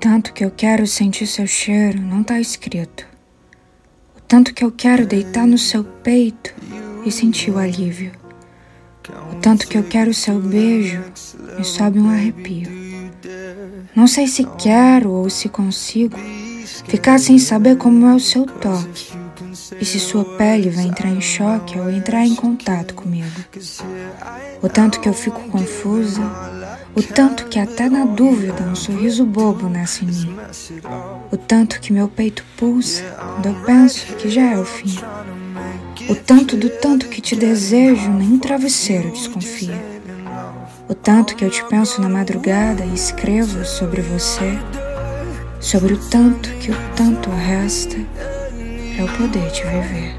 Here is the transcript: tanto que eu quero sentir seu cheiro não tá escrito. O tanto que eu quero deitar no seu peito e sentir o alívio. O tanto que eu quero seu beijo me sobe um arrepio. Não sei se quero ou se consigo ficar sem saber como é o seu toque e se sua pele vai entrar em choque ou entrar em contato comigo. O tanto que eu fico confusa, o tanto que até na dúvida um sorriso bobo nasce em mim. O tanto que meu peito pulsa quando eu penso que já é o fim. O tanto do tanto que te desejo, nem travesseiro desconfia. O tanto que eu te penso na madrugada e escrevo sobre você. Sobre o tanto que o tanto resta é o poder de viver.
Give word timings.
tanto 0.00 0.32
que 0.32 0.44
eu 0.44 0.50
quero 0.50 0.86
sentir 0.86 1.26
seu 1.26 1.46
cheiro 1.46 2.00
não 2.00 2.22
tá 2.22 2.40
escrito. 2.40 3.04
O 4.16 4.20
tanto 4.20 4.54
que 4.54 4.64
eu 4.64 4.70
quero 4.70 5.04
deitar 5.04 5.46
no 5.46 5.58
seu 5.58 5.82
peito 5.82 6.54
e 7.04 7.10
sentir 7.10 7.50
o 7.50 7.58
alívio. 7.58 8.12
O 9.32 9.36
tanto 9.36 9.66
que 9.66 9.76
eu 9.76 9.82
quero 9.82 10.14
seu 10.14 10.38
beijo 10.38 11.02
me 11.56 11.64
sobe 11.64 11.98
um 11.98 12.10
arrepio. 12.10 12.70
Não 13.94 14.06
sei 14.06 14.28
se 14.28 14.44
quero 14.56 15.10
ou 15.10 15.28
se 15.28 15.48
consigo 15.48 16.16
ficar 16.86 17.18
sem 17.18 17.38
saber 17.38 17.76
como 17.76 18.06
é 18.06 18.14
o 18.14 18.20
seu 18.20 18.46
toque 18.46 19.08
e 19.80 19.84
se 19.84 19.98
sua 19.98 20.24
pele 20.36 20.70
vai 20.70 20.84
entrar 20.84 21.10
em 21.10 21.20
choque 21.20 21.78
ou 21.78 21.90
entrar 21.90 22.24
em 22.24 22.34
contato 22.34 22.94
comigo. 22.94 23.26
O 24.62 24.68
tanto 24.68 25.00
que 25.00 25.08
eu 25.08 25.12
fico 25.12 25.40
confusa, 25.48 26.22
o 26.94 27.02
tanto 27.02 27.46
que 27.46 27.58
até 27.58 27.88
na 27.88 28.04
dúvida 28.04 28.62
um 28.64 28.74
sorriso 28.74 29.24
bobo 29.24 29.68
nasce 29.68 30.04
em 30.04 30.08
mim. 30.08 30.36
O 31.30 31.36
tanto 31.36 31.80
que 31.80 31.92
meu 31.92 32.08
peito 32.08 32.44
pulsa 32.56 33.02
quando 33.34 33.46
eu 33.46 33.54
penso 33.64 34.06
que 34.14 34.28
já 34.28 34.52
é 34.52 34.58
o 34.58 34.64
fim. 34.64 34.98
O 36.08 36.14
tanto 36.14 36.56
do 36.56 36.68
tanto 36.70 37.08
que 37.08 37.20
te 37.20 37.36
desejo, 37.36 38.10
nem 38.10 38.38
travesseiro 38.38 39.10
desconfia. 39.10 39.80
O 40.88 40.94
tanto 40.94 41.36
que 41.36 41.44
eu 41.44 41.50
te 41.50 41.62
penso 41.64 42.00
na 42.00 42.08
madrugada 42.08 42.84
e 42.84 42.94
escrevo 42.94 43.64
sobre 43.64 44.00
você. 44.00 44.58
Sobre 45.60 45.94
o 45.94 45.98
tanto 45.98 46.48
que 46.54 46.70
o 46.70 46.76
tanto 46.96 47.30
resta 47.30 47.96
é 48.98 49.04
o 49.04 49.08
poder 49.16 49.50
de 49.50 49.62
viver. 49.62 50.18